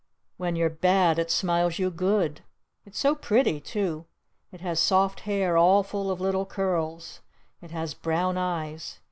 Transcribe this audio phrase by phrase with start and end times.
[0.37, 2.41] When you're bad it smiles you good!
[2.87, 4.07] It's so pretty too!
[4.51, 7.21] It has soft hair all full of little curls!
[7.61, 8.97] It has brown eyes!